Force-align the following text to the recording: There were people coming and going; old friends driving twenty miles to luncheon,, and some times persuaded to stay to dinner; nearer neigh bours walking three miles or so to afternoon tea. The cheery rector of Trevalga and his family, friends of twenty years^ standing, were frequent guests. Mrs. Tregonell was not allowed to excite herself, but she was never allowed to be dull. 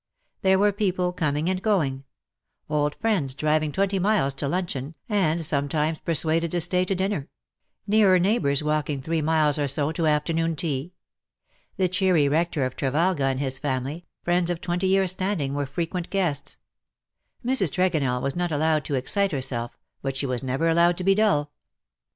There 0.41 0.57
were 0.57 0.71
people 0.71 1.13
coming 1.13 1.47
and 1.47 1.61
going; 1.61 2.05
old 2.67 2.95
friends 2.95 3.35
driving 3.35 3.71
twenty 3.71 3.99
miles 3.99 4.33
to 4.33 4.47
luncheon,, 4.47 4.95
and 5.07 5.45
some 5.45 5.69
times 5.69 5.99
persuaded 5.99 6.49
to 6.49 6.59
stay 6.61 6.85
to 6.85 6.95
dinner; 6.95 7.29
nearer 7.85 8.17
neigh 8.17 8.39
bours 8.39 8.63
walking 8.63 8.99
three 8.99 9.21
miles 9.21 9.59
or 9.59 9.67
so 9.67 9.91
to 9.91 10.07
afternoon 10.07 10.55
tea. 10.55 10.93
The 11.77 11.87
cheery 11.87 12.27
rector 12.27 12.65
of 12.65 12.75
Trevalga 12.75 13.25
and 13.25 13.39
his 13.39 13.59
family, 13.59 14.07
friends 14.23 14.49
of 14.49 14.59
twenty 14.59 14.89
years^ 14.91 15.11
standing, 15.11 15.53
were 15.53 15.67
frequent 15.67 16.09
guests. 16.09 16.57
Mrs. 17.45 17.71
Tregonell 17.71 18.23
was 18.23 18.35
not 18.35 18.51
allowed 18.51 18.83
to 18.85 18.95
excite 18.95 19.31
herself, 19.31 19.77
but 20.01 20.17
she 20.17 20.25
was 20.25 20.41
never 20.41 20.67
allowed 20.67 20.97
to 20.97 21.03
be 21.03 21.13
dull. 21.13 21.51